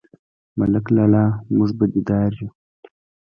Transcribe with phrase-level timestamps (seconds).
[0.59, 1.25] _ملک لالا،
[1.55, 2.49] موږ بدي دار يو؟